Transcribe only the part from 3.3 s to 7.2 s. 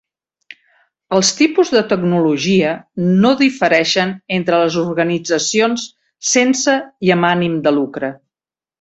difereixen entre les organitzacions sense i